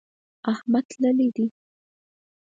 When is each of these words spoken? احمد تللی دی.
احمد 0.51 0.83
تللی 0.91 1.27
دی. 1.35 1.45